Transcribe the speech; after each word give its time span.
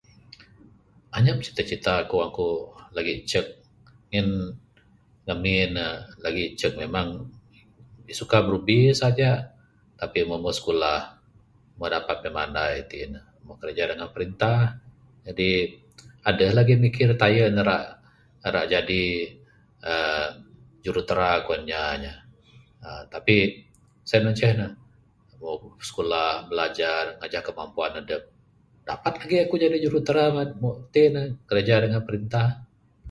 Anyap 1.17 1.37
cita-cita 1.45 1.93
ku 2.09 2.13
wang 2.19 2.31
ku 2.37 2.47
legi 2.95 3.13
icek, 3.21 3.47
ngin 4.11 4.27
ngemin 5.25 5.69
ne 5.77 5.87
legi 6.23 6.41
icek 6.51 6.73
memang 6.83 7.07
suka 8.19 8.37
birubi 8.45 8.79
saja. 9.01 9.31
Tapi 10.01 10.19
membeh 10.29 10.53
sikulah 10.57 11.01
moh 11.77 11.89
dapat 11.95 12.15
pimandai 12.23 12.73
iti 12.83 12.99
ne 13.13 13.19
moh 13.45 13.55
kiraja 13.59 13.89
dengan 13.91 14.09
printah. 14.15 14.61
Jadi 15.27 15.49
adeh 16.29 16.49
legi 16.57 16.73
mikir 16.85 17.07
dak 17.11 17.19
taye 17.21 17.43
ne 17.55 17.61
ira 18.47 18.61
jadi 18.73 19.03
uhh 19.91 20.25
jurutera 20.83 21.29
kuan 21.45 21.61
inya 21.65 21.81
nyah, 22.03 22.17
tapi 23.13 23.35
sien 24.09 24.23
mah 24.25 24.35
ceh 24.39 24.51
boh 25.41 25.57
sikulah 25.87 26.29
bilajar 26.49 27.05
ngajah 27.17 27.41
kemampuan 27.47 27.93
adep 28.01 28.23
dapat 28.89 29.13
legi 29.21 29.37
ku 29.51 29.55
jadi 29.63 29.77
jurutera 29.83 30.23
mung 30.61 30.77
t 30.93 30.95
kirja 31.49 31.75
dengan 31.83 32.01
printah. 32.07 32.49